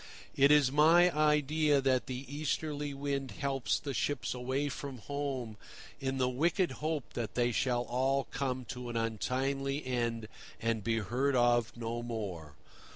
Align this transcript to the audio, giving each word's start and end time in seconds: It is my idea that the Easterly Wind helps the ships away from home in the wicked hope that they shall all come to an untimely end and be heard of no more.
It 0.35 0.49
is 0.49 0.71
my 0.71 1.15
idea 1.15 1.79
that 1.79 2.07
the 2.07 2.25
Easterly 2.27 2.91
Wind 2.91 3.29
helps 3.29 3.77
the 3.79 3.93
ships 3.93 4.33
away 4.33 4.67
from 4.67 4.97
home 4.97 5.57
in 5.99 6.17
the 6.17 6.27
wicked 6.27 6.71
hope 6.81 7.13
that 7.13 7.35
they 7.35 7.51
shall 7.51 7.83
all 7.83 8.23
come 8.31 8.65
to 8.69 8.89
an 8.89 8.97
untimely 8.97 9.85
end 9.85 10.27
and 10.59 10.83
be 10.83 10.97
heard 10.97 11.35
of 11.35 11.77
no 11.77 12.01
more. 12.01 12.55